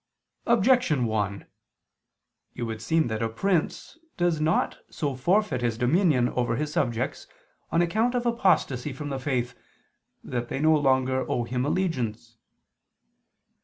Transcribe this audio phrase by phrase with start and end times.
[0.47, 1.45] Objection 1:
[2.55, 7.27] It would seem that a prince does not so forfeit his dominion over his subjects,
[7.71, 9.53] on account of apostasy from the faith,
[10.23, 12.37] that they no longer owe him allegiance.